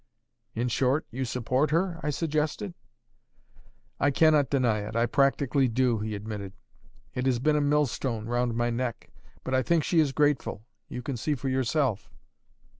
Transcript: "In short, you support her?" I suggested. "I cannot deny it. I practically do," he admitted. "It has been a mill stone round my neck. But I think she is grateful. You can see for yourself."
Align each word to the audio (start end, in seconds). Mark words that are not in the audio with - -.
"In 0.55 0.67
short, 0.67 1.05
you 1.11 1.25
support 1.25 1.69
her?" 1.69 1.99
I 2.01 2.09
suggested. 2.09 2.73
"I 3.99 4.09
cannot 4.09 4.49
deny 4.49 4.79
it. 4.79 4.95
I 4.95 5.05
practically 5.05 5.67
do," 5.67 5.99
he 5.99 6.15
admitted. 6.15 6.53
"It 7.13 7.27
has 7.27 7.37
been 7.37 7.55
a 7.55 7.61
mill 7.61 7.85
stone 7.85 8.25
round 8.25 8.55
my 8.55 8.71
neck. 8.71 9.11
But 9.43 9.53
I 9.53 9.61
think 9.61 9.83
she 9.83 9.99
is 9.99 10.11
grateful. 10.11 10.65
You 10.89 11.03
can 11.03 11.17
see 11.17 11.35
for 11.35 11.49
yourself." 11.49 12.09